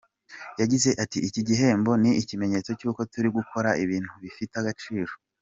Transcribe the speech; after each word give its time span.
Yagize 0.61 0.89
ati 1.03 1.17
“Iki 1.27 1.41
gihembo 1.49 1.91
ni 2.01 2.11
ikimenyetso 2.21 2.71
cy’uko 2.79 3.01
turi 3.11 3.29
gukora 3.37 3.69
ibintu 3.83 4.11
bifite 4.23 4.53
agaciro. 4.61 5.11